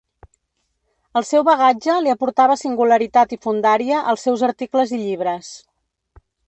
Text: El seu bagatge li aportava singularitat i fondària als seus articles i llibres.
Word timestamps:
El 1.21 1.27
seu 1.31 1.45
bagatge 1.49 1.99
li 2.07 2.13
aportava 2.15 2.57
singularitat 2.63 3.37
i 3.37 3.41
fondària 3.47 4.03
als 4.15 4.29
seus 4.29 4.49
articles 4.53 4.97
i 4.99 5.03
llibres. 5.05 5.57